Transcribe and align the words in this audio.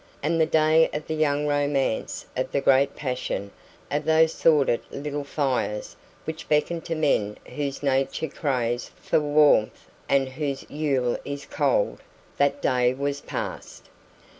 And 0.23 0.41
the 0.41 0.47
day 0.47 0.89
of 0.93 1.05
the 1.05 1.13
young 1.13 1.45
romance 1.45 2.25
of 2.35 2.51
the 2.51 2.59
great 2.59 2.95
passion 2.95 3.51
of 3.91 4.03
those 4.03 4.33
sordid 4.33 4.81
"little 4.89 5.23
fires" 5.23 5.95
which 6.25 6.49
beckon 6.49 6.81
to 6.81 6.95
men 6.95 7.37
whose 7.45 7.83
nature 7.83 8.27
craves 8.27 8.89
for 8.95 9.19
warmth 9.19 9.87
and 10.09 10.27
whose 10.27 10.67
"yule 10.71 11.19
is 11.23 11.45
cold" 11.45 12.01
that 12.39 12.63
day 12.63 12.95
was 12.95 13.21
past. 13.21 13.89